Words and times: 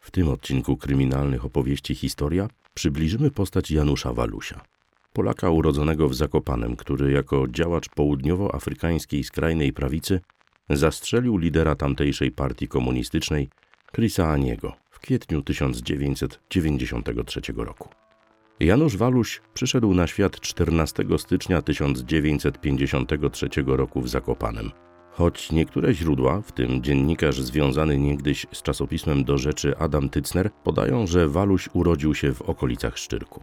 W 0.00 0.10
tym 0.10 0.28
odcinku 0.28 0.76
kryminalnych 0.76 1.44
opowieści 1.44 1.94
Historia 1.94 2.48
przybliżymy 2.74 3.30
postać 3.30 3.70
Janusza 3.70 4.12
Walusia. 4.12 4.60
Polaka 5.12 5.50
urodzonego 5.50 6.08
w 6.08 6.14
Zakopanem, 6.14 6.76
który 6.76 7.12
jako 7.12 7.48
działacz 7.48 7.88
południowoafrykańskiej 7.88 9.24
skrajnej 9.24 9.72
prawicy 9.72 10.20
zastrzelił 10.70 11.36
lidera 11.36 11.74
tamtejszej 11.74 12.30
partii 12.30 12.68
komunistycznej 12.68 13.48
Chrisa 13.94 14.32
Aniego 14.32 14.72
w 14.90 14.98
kwietniu 14.98 15.42
1993 15.42 17.40
roku. 17.56 17.88
Janusz 18.60 18.96
Waluś 18.96 19.40
przyszedł 19.54 19.94
na 19.94 20.06
świat 20.06 20.40
14 20.40 21.04
stycznia 21.18 21.62
1953 21.62 23.48
roku 23.66 24.00
w 24.00 24.08
Zakopanem. 24.08 24.70
Choć 25.20 25.52
niektóre 25.52 25.94
źródła, 25.94 26.40
w 26.40 26.52
tym 26.52 26.82
dziennikarz 26.82 27.40
związany 27.40 27.98
niegdyś 27.98 28.46
z 28.52 28.62
czasopismem 28.62 29.24
do 29.24 29.38
rzeczy 29.38 29.78
Adam 29.78 30.08
Tycner, 30.08 30.50
podają, 30.64 31.06
że 31.06 31.28
Waluś 31.28 31.68
urodził 31.72 32.14
się 32.14 32.34
w 32.34 32.42
okolicach 32.42 32.98
Szczyrku. 32.98 33.42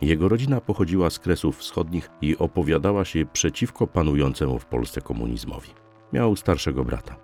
Jego 0.00 0.28
rodzina 0.28 0.60
pochodziła 0.60 1.10
z 1.10 1.18
Kresów 1.18 1.58
Wschodnich 1.58 2.10
i 2.22 2.36
opowiadała 2.38 3.04
się 3.04 3.26
przeciwko 3.32 3.86
panującemu 3.86 4.58
w 4.58 4.66
Polsce 4.66 5.00
komunizmowi. 5.00 5.68
Miał 6.12 6.36
starszego 6.36 6.84
brata. 6.84 7.16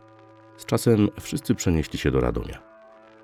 Z 0.57 0.65
czasem 0.65 1.09
wszyscy 1.21 1.55
przenieśli 1.55 1.99
się 1.99 2.11
do 2.11 2.21
Radomia. 2.21 2.59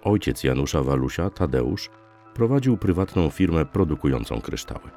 Ojciec 0.03 0.45
Janusza 0.45 0.83
Walusia, 0.83 1.31
Tadeusz, 1.31 1.91
prowadził 2.35 2.77
prywatną 2.77 3.31
firmę 3.31 3.67
produkującą 3.67 4.41
kryształy. 4.41 4.91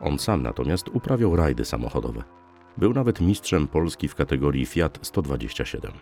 On 0.00 0.18
sam 0.18 0.42
natomiast 0.42 0.88
uprawiał 0.88 1.36
rajdy 1.36 1.64
samochodowe. 1.64 2.39
Był 2.76 2.94
nawet 2.94 3.20
mistrzem 3.20 3.68
Polski 3.68 4.08
w 4.08 4.14
kategorii 4.14 4.66
Fiat 4.66 4.98
127. 5.02 5.92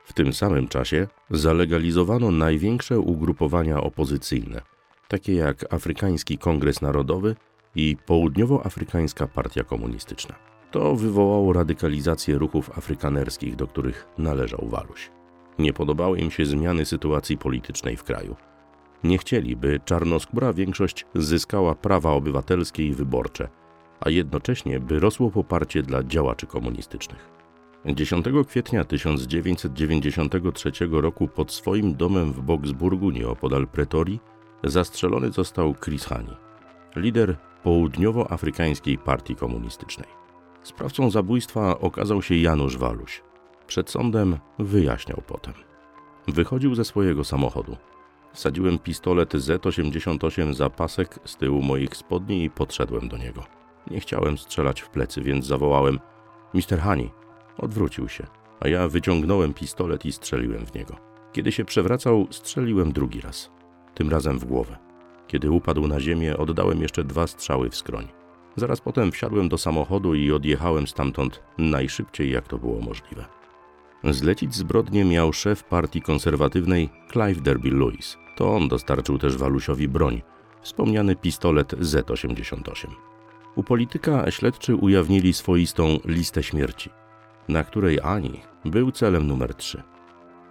W 0.05 0.13
tym 0.13 0.33
samym 0.33 0.67
czasie 0.67 1.07
zalegalizowano 1.29 2.31
największe 2.31 2.99
ugrupowania 2.99 3.81
opozycyjne, 3.81 4.61
takie 5.07 5.33
jak 5.33 5.73
Afrykański 5.73 6.37
Kongres 6.37 6.81
Narodowy 6.81 7.35
i 7.75 7.97
Południowoafrykańska 8.05 9.27
Partia 9.27 9.63
Komunistyczna. 9.63 10.35
To 10.71 10.95
wywołało 10.95 11.53
radykalizację 11.53 12.37
ruchów 12.37 12.77
afrykanerskich, 12.77 13.55
do 13.55 13.67
których 13.67 14.07
należał 14.17 14.67
Waluś. 14.69 15.11
Nie 15.59 15.73
podobały 15.73 16.19
im 16.19 16.31
się 16.31 16.45
zmiany 16.45 16.85
sytuacji 16.85 17.37
politycznej 17.37 17.97
w 17.97 18.03
kraju. 18.03 18.35
Nie 19.03 19.17
chcieli, 19.17 19.55
by 19.55 19.79
czarnoskóra 19.85 20.53
większość 20.53 21.05
zyskała 21.15 21.75
prawa 21.75 22.11
obywatelskie 22.11 22.85
i 22.85 22.93
wyborcze, 22.93 23.49
a 23.99 24.09
jednocześnie 24.09 24.79
by 24.79 24.99
rosło 24.99 25.31
poparcie 25.31 25.83
dla 25.83 26.03
działaczy 26.03 26.47
komunistycznych. 26.47 27.29
10 27.85 28.25
kwietnia 28.47 28.83
1993 28.83 30.71
roku 30.91 31.27
pod 31.27 31.51
swoim 31.51 31.95
domem 31.95 32.33
w 32.33 32.41
Boksburgu 32.41 33.11
nieopodal 33.11 33.67
Pretorii 33.67 34.19
zastrzelony 34.63 35.31
został 35.31 35.75
Chris 35.75 36.05
Hani, 36.05 36.35
lider 36.95 37.35
południowoafrykańskiej 37.63 38.97
partii 38.97 39.35
komunistycznej. 39.35 40.07
Sprawcą 40.63 41.11
zabójstwa 41.11 41.79
okazał 41.79 42.21
się 42.21 42.35
Janusz 42.35 42.77
Waluś. 42.77 43.23
Przed 43.67 43.89
sądem 43.89 44.37
wyjaśniał 44.59 45.21
potem. 45.27 45.53
Wychodził 46.27 46.75
ze 46.75 46.85
swojego 46.85 47.23
samochodu. 47.23 47.77
Wsadziłem 48.33 48.79
pistolet 48.79 49.33
Z-88 49.33 50.53
za 50.53 50.69
pasek 50.69 51.19
z 51.25 51.37
tyłu 51.37 51.61
moich 51.61 51.95
spodni 51.95 52.43
i 52.43 52.49
podszedłem 52.49 53.09
do 53.09 53.17
niego. 53.17 53.43
Nie 53.91 53.99
chciałem 53.99 54.37
strzelać 54.37 54.81
w 54.81 54.89
plecy, 54.89 55.21
więc 55.21 55.45
zawołałem 55.45 55.99
Mister 56.53 56.79
Hani. 56.79 57.09
Odwrócił 57.57 58.09
się, 58.09 58.27
a 58.59 58.67
ja 58.67 58.87
wyciągnąłem 58.87 59.53
pistolet 59.53 60.05
i 60.05 60.11
strzeliłem 60.11 60.65
w 60.65 60.73
niego. 60.73 60.95
Kiedy 61.33 61.51
się 61.51 61.65
przewracał, 61.65 62.27
strzeliłem 62.31 62.91
drugi 62.91 63.21
raz. 63.21 63.51
Tym 63.95 64.09
razem 64.09 64.39
w 64.39 64.45
głowę. 64.45 64.77
Kiedy 65.27 65.51
upadł 65.51 65.87
na 65.87 65.99
ziemię, 65.99 66.37
oddałem 66.37 66.81
jeszcze 66.81 67.03
dwa 67.03 67.27
strzały 67.27 67.69
w 67.69 67.75
skroń. 67.75 68.07
Zaraz 68.55 68.81
potem 68.81 69.11
wsiadłem 69.11 69.49
do 69.49 69.57
samochodu 69.57 70.15
i 70.15 70.31
odjechałem 70.31 70.87
stamtąd 70.87 71.43
najszybciej, 71.57 72.31
jak 72.31 72.47
to 72.47 72.57
było 72.57 72.81
możliwe. 72.81 73.38
Zlecić 74.03 74.55
zbrodnię 74.55 75.05
miał 75.05 75.33
szef 75.33 75.63
partii 75.63 76.01
konserwatywnej 76.01 76.89
Clive 77.11 77.41
Derby 77.41 77.71
Lewis. 77.71 78.17
To 78.35 78.55
on 78.55 78.67
dostarczył 78.67 79.17
też 79.17 79.37
Walusiowi 79.37 79.87
broń, 79.87 80.21
wspomniany 80.61 81.15
pistolet 81.15 81.75
Z-88. 81.79 82.87
U 83.55 83.63
polityka 83.63 84.31
śledczy 84.31 84.75
ujawnili 84.75 85.33
swoistą 85.33 85.99
listę 86.05 86.43
śmierci, 86.43 86.89
na 87.47 87.63
której 87.63 87.99
Ani 88.03 88.41
był 88.65 88.91
celem 88.91 89.27
numer 89.27 89.55
3. 89.55 89.83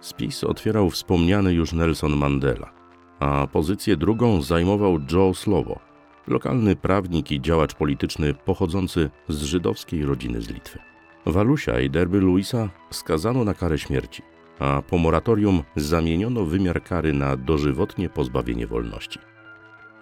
Spis 0.01 0.43
otwierał 0.43 0.89
wspomniany 0.89 1.53
już 1.53 1.73
Nelson 1.73 2.15
Mandela, 2.15 2.71
a 3.19 3.47
pozycję 3.47 3.97
drugą 3.97 4.41
zajmował 4.41 4.99
Joe 5.11 5.33
Slovo, 5.33 5.79
lokalny 6.27 6.75
prawnik 6.75 7.31
i 7.31 7.41
działacz 7.41 7.73
polityczny 7.73 8.33
pochodzący 8.33 9.09
z 9.27 9.43
żydowskiej 9.43 10.05
rodziny 10.05 10.41
z 10.41 10.49
Litwy. 10.49 10.79
Walusia 11.25 11.79
i 11.79 11.89
Derby 11.89 12.19
Luisa 12.19 12.69
skazano 12.91 13.43
na 13.43 13.53
karę 13.53 13.77
śmierci, 13.77 14.23
a 14.59 14.81
po 14.81 14.97
moratorium 14.97 15.63
zamieniono 15.75 16.45
wymiar 16.45 16.83
kary 16.83 17.13
na 17.13 17.37
dożywotnie 17.37 18.09
pozbawienie 18.09 18.67
wolności. 18.67 19.19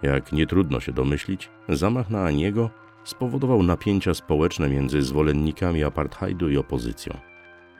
Jak 0.02 0.32
nie 0.32 0.46
trudno 0.46 0.80
się 0.80 0.92
domyślić, 0.92 1.50
zamach 1.68 2.10
na 2.10 2.24
Aniego 2.24 2.70
spowodował 3.04 3.62
napięcia 3.62 4.14
społeczne 4.14 4.68
między 4.68 5.02
zwolennikami 5.02 5.84
apartheidu 5.84 6.50
i 6.50 6.56
opozycją. 6.56 7.18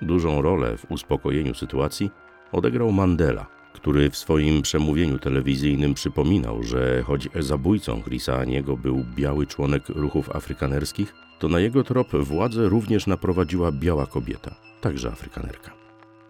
Dużą 0.02 0.43
rolę 0.43 0.76
w 0.76 0.90
uspokojeniu 0.90 1.55
sytuacji 1.55 2.11
odegrał 2.52 2.93
Mandela, 2.93 3.46
który 3.75 4.11
w 4.11 4.17
swoim 4.17 4.62
przemówieniu 4.62 5.19
telewizyjnym 5.19 5.94
przypominał, 5.94 6.62
że 6.62 7.02
choć 7.02 7.29
zabójcą 7.35 8.02
Chrisa 8.02 8.38
Aniego 8.38 8.76
był 8.76 9.05
biały 9.14 9.46
członek 9.46 9.88
ruchów 9.88 10.37
afrykanerskich, 10.37 11.14
to 11.38 11.49
na 11.49 11.61
jego 11.61 11.85
trop 11.85 12.17
władzę 12.17 12.69
również 12.69 13.06
naprowadziła 13.06 13.73
biała 13.73 14.06
kobieta, 14.06 14.55
także 14.81 15.08
afrykanerka. 15.12 15.70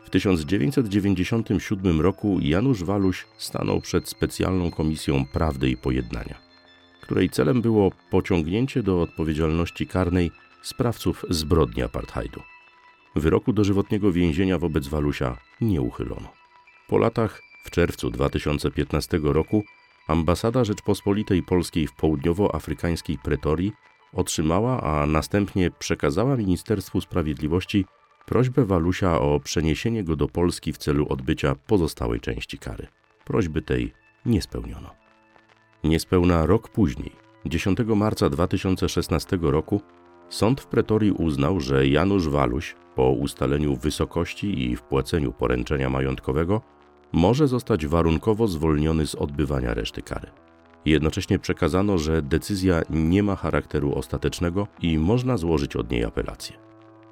W 0.04 0.10
1997 0.10 2.00
roku 2.00 2.38
Janusz 2.40 2.84
Waluś 2.84 3.26
stanął 3.38 3.80
przed 3.80 4.08
specjalną 4.08 4.70
komisją 4.70 5.24
prawdy 5.32 5.70
i 5.70 5.76
pojednania, 5.76 6.38
której 7.02 7.30
celem 7.30 7.62
było 7.62 7.90
pociągnięcie 8.10 8.82
do 8.82 9.02
odpowiedzialności 9.02 9.86
karnej 9.86 10.30
sprawców 10.62 11.24
zbrodni 11.30 11.82
apartheidu. 11.82 12.42
Wyroku 13.16 13.52
dożywotniego 13.52 14.12
więzienia 14.12 14.58
wobec 14.58 14.88
Walusia 14.88 15.36
nie 15.60 15.80
uchylono. 15.80 16.32
Po 16.88 16.98
latach, 16.98 17.42
w 17.64 17.70
czerwcu 17.70 18.10
2015 18.10 19.20
roku, 19.22 19.64
ambasada 20.08 20.64
Rzeczpospolitej 20.64 21.42
Polskiej 21.42 21.86
w 21.86 21.92
południowoafrykańskiej 21.92 23.18
Pretorii 23.18 23.72
otrzymała, 24.12 24.82
a 24.82 25.06
następnie 25.06 25.70
przekazała 25.70 26.36
Ministerstwu 26.36 27.00
Sprawiedliwości 27.00 27.84
prośbę 28.26 28.64
Walusia 28.64 29.20
o 29.20 29.40
przeniesienie 29.40 30.04
go 30.04 30.16
do 30.16 30.28
Polski 30.28 30.72
w 30.72 30.78
celu 30.78 31.06
odbycia 31.08 31.54
pozostałej 31.54 32.20
części 32.20 32.58
kary. 32.58 32.86
Prośby 33.24 33.62
tej 33.62 33.92
nie 34.26 34.42
spełniono. 34.42 34.90
Niespełna 35.84 36.46
rok 36.46 36.68
później, 36.68 37.12
10 37.46 37.78
marca 37.96 38.30
2016 38.30 39.38
roku, 39.42 39.80
sąd 40.28 40.60
w 40.60 40.66
Pretorii 40.66 41.12
uznał, 41.12 41.60
że 41.60 41.86
Janusz 41.86 42.28
Waluś, 42.28 42.76
po 42.94 43.10
ustaleniu 43.10 43.76
wysokości 43.76 44.70
i 44.70 44.76
wpłaceniu 44.76 45.32
poręczenia 45.32 45.90
majątkowego, 45.90 46.60
może 47.12 47.48
zostać 47.48 47.86
warunkowo 47.86 48.48
zwolniony 48.48 49.06
z 49.06 49.14
odbywania 49.14 49.74
reszty 49.74 50.02
kary. 50.02 50.30
Jednocześnie 50.84 51.38
przekazano, 51.38 51.98
że 51.98 52.22
decyzja 52.22 52.82
nie 52.90 53.22
ma 53.22 53.36
charakteru 53.36 53.94
ostatecznego 53.94 54.66
i 54.80 54.98
można 54.98 55.36
złożyć 55.36 55.76
od 55.76 55.90
niej 55.90 56.04
apelację. 56.04 56.56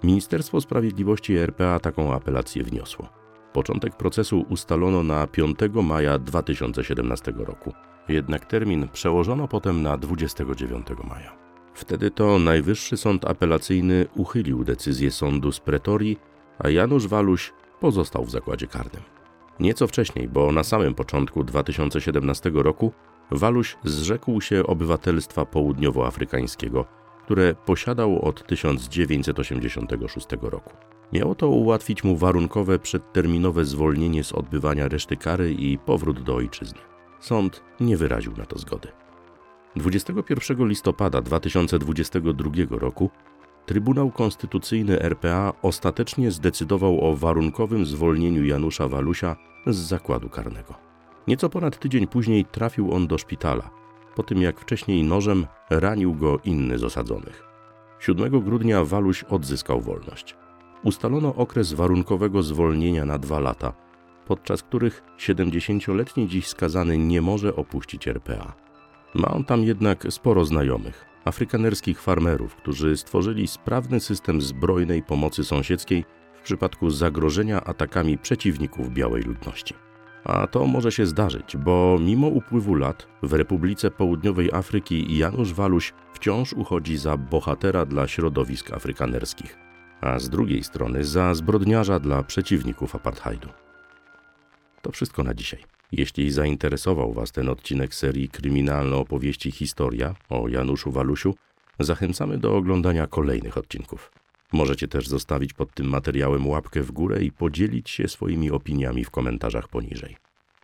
Ministerstwo 0.04 0.60
Sprawiedliwości 0.60 1.36
RPA 1.36 1.80
taką 1.80 2.14
apelację 2.14 2.62
wniosło. 2.62 3.08
Początek 3.52 3.96
procesu 3.96 4.46
ustalono 4.48 5.02
na 5.02 5.26
5 5.26 5.58
maja 5.82 6.18
2017 6.18 7.32
roku, 7.36 7.72
jednak 8.08 8.46
termin 8.46 8.88
przełożono 8.92 9.48
potem 9.48 9.82
na 9.82 9.96
29 9.96 10.86
maja. 11.08 11.36
Wtedy 11.74 12.10
to 12.10 12.38
Najwyższy 12.38 12.96
Sąd 12.96 13.24
Apelacyjny 13.24 14.06
uchylił 14.14 14.64
decyzję 14.64 15.10
sądu 15.10 15.52
z 15.52 15.60
Pretorii, 15.60 16.18
a 16.58 16.68
Janusz 16.68 17.06
Waluś 17.06 17.52
pozostał 17.80 18.24
w 18.24 18.30
zakładzie 18.30 18.66
karnym. 18.66 19.02
Nieco 19.60 19.86
wcześniej, 19.86 20.28
bo 20.28 20.52
na 20.52 20.64
samym 20.64 20.94
początku 20.94 21.44
2017 21.44 22.50
roku, 22.54 22.92
Waluś 23.30 23.76
zrzekł 23.84 24.40
się 24.40 24.66
obywatelstwa 24.66 25.46
południowoafrykańskiego, 25.46 26.84
które 27.24 27.54
posiadał 27.54 28.22
od 28.22 28.46
1986 28.46 30.26
roku. 30.42 30.70
Miało 31.12 31.34
to 31.34 31.48
ułatwić 31.48 32.04
mu 32.04 32.16
warunkowe 32.16 32.78
przedterminowe 32.78 33.64
zwolnienie 33.64 34.24
z 34.24 34.32
odbywania 34.32 34.88
reszty 34.88 35.16
kary 35.16 35.52
i 35.52 35.78
powrót 35.78 36.22
do 36.22 36.34
ojczyzny. 36.34 36.78
Sąd 37.20 37.62
nie 37.80 37.96
wyraził 37.96 38.32
na 38.36 38.46
to 38.46 38.58
zgody. 38.58 38.88
21 39.76 40.68
listopada 40.68 41.22
2022 41.22 42.50
roku 42.70 43.10
Trybunał 43.66 44.10
Konstytucyjny 44.10 45.02
RPA 45.02 45.52
ostatecznie 45.62 46.30
zdecydował 46.30 47.00
o 47.00 47.16
warunkowym 47.16 47.86
zwolnieniu 47.86 48.44
Janusza 48.44 48.88
Walusia 48.88 49.36
z 49.66 49.76
zakładu 49.76 50.28
karnego. 50.28 50.74
Nieco 51.26 51.48
ponad 51.48 51.78
tydzień 51.78 52.06
później 52.06 52.44
trafił 52.44 52.92
on 52.92 53.06
do 53.06 53.18
szpitala, 53.18 53.70
po 54.14 54.22
tym 54.22 54.42
jak 54.42 54.60
wcześniej 54.60 55.02
nożem 55.02 55.46
ranił 55.70 56.14
go 56.14 56.38
inny 56.44 56.78
z 56.78 56.84
osadzonych. 56.84 57.42
7 57.98 58.40
grudnia 58.40 58.84
Waluś 58.84 59.24
odzyskał 59.24 59.80
wolność. 59.80 60.36
Ustalono 60.84 61.34
okres 61.34 61.72
warunkowego 61.72 62.42
zwolnienia 62.42 63.04
na 63.04 63.18
dwa 63.18 63.40
lata, 63.40 63.72
podczas 64.26 64.62
których 64.62 65.02
70-letni 65.18 66.28
dziś 66.28 66.46
skazany 66.46 66.98
nie 66.98 67.22
może 67.22 67.56
opuścić 67.56 68.08
RPA. 68.08 68.52
Ma 69.14 69.28
on 69.28 69.44
tam 69.44 69.64
jednak 69.64 70.06
sporo 70.10 70.44
znajomych, 70.44 71.04
afrykanerskich 71.24 72.02
farmerów, 72.02 72.56
którzy 72.56 72.96
stworzyli 72.96 73.46
sprawny 73.46 74.00
system 74.00 74.40
zbrojnej 74.40 75.02
pomocy 75.02 75.44
sąsiedzkiej 75.44 76.04
w 76.34 76.42
przypadku 76.42 76.90
zagrożenia 76.90 77.64
atakami 77.64 78.18
przeciwników 78.18 78.90
białej 78.90 79.22
ludności. 79.22 79.85
A 80.26 80.46
to 80.46 80.66
może 80.66 80.92
się 80.92 81.06
zdarzyć, 81.06 81.56
bo 81.56 81.98
mimo 82.00 82.26
upływu 82.26 82.74
lat 82.74 83.06
w 83.22 83.32
Republice 83.32 83.90
Południowej 83.90 84.50
Afryki 84.52 85.18
Janusz 85.18 85.52
Waluś 85.52 85.92
wciąż 86.12 86.52
uchodzi 86.52 86.96
za 86.96 87.16
bohatera 87.16 87.86
dla 87.86 88.08
środowisk 88.08 88.72
afrykanerskich, 88.72 89.56
a 90.00 90.18
z 90.18 90.28
drugiej 90.28 90.64
strony 90.64 91.04
za 91.04 91.34
zbrodniarza 91.34 92.00
dla 92.00 92.22
przeciwników 92.22 92.94
apartheidu. 92.94 93.48
To 94.82 94.92
wszystko 94.92 95.22
na 95.22 95.34
dzisiaj. 95.34 95.64
Jeśli 95.92 96.30
zainteresował 96.30 97.12
Was 97.12 97.32
ten 97.32 97.48
odcinek 97.48 97.94
serii 97.94 98.28
Kryminalne 98.28 98.96
opowieści 98.96 99.50
Historia 99.50 100.14
o 100.28 100.48
Januszu 100.48 100.90
Walusiu, 100.92 101.34
zachęcamy 101.80 102.38
do 102.38 102.56
oglądania 102.56 103.06
kolejnych 103.06 103.58
odcinków. 103.58 104.10
Możecie 104.52 104.88
też 104.88 105.08
zostawić 105.08 105.52
pod 105.52 105.74
tym 105.74 105.88
materiałem 105.88 106.46
łapkę 106.46 106.82
w 106.82 106.92
górę 106.92 107.22
i 107.22 107.32
podzielić 107.32 107.90
się 107.90 108.08
swoimi 108.08 108.50
opiniami 108.50 109.04
w 109.04 109.10
komentarzach 109.10 109.68
poniżej. 109.68 110.16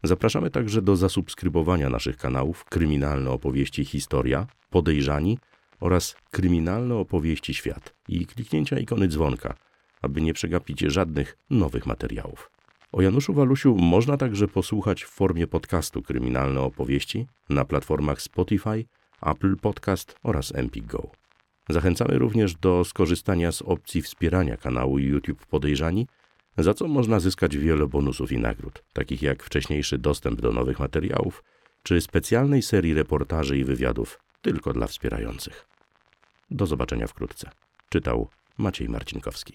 Zapraszamy 0.03 0.51
także 0.51 0.83
do 0.83 0.97
zasubskrybowania 0.97 1.91
naszych 1.91 2.17
kanałów 2.17 2.65
Kryminalne 2.65 3.31
opowieści 3.31 3.85
Historia, 3.85 4.47
Podejrzani 4.71 5.39
oraz 5.81 6.17
Kryminalne 6.31 6.95
opowieści 6.95 7.55
Świat 7.55 7.95
i 8.09 8.27
kliknięcia 8.27 8.79
ikony 8.79 9.09
dzwonka, 9.09 9.55
aby 10.03 10.21
nie 10.21 10.35
przegapić 10.35 10.81
żadnych 10.81 11.39
nowych 11.51 11.87
materiałów. 11.87 12.51
O 12.93 13.03
Januszu 13.03 13.35
Walusiu 13.35 13.77
można 13.77 14.17
także 14.17 14.49
posłuchać 14.49 15.05
w 15.05 15.09
formie 15.09 15.47
podcastu 15.47 16.03
Kryminalne 16.03 16.61
opowieści 16.61 17.27
na 17.49 17.65
platformach 17.65 18.23
Spotify, 18.23 18.85
Apple 19.23 19.57
Podcast 19.57 20.17
oraz 20.23 20.55
Empik 20.55 20.87
Go. 20.87 21.22
Zachęcamy 21.69 22.19
również 22.19 22.55
do 22.55 22.85
skorzystania 22.85 23.53
z 23.53 23.63
opcji 23.63 24.03
wspierania 24.03 24.57
kanału 24.57 24.99
YouTube 24.99 25.47
Podejrzani, 25.47 26.07
za 26.59 26.75
co 26.75 26.89
można 26.89 27.21
zyskać 27.21 27.57
wiele 27.57 27.87
bonusów 27.87 28.33
i 28.33 28.39
nagród, 28.39 28.85
takich 28.93 29.23
jak 29.23 29.43
wcześniejszy 29.43 29.99
dostęp 29.99 30.41
do 30.41 30.53
nowych 30.53 30.79
materiałów, 30.79 31.45
czy 31.83 32.01
specjalnej 32.01 32.63
serii 32.63 32.95
reportaży 32.95 33.59
i 33.59 33.65
wywiadów 33.65 34.19
tylko 34.43 34.73
dla 34.73 34.87
wspierających. 34.87 35.67
Do 36.51 36.67
zobaczenia 36.67 37.07
wkrótce. 37.07 37.51
Czytał 37.89 38.29
Maciej 38.59 38.89
Marcinkowski. 38.89 39.55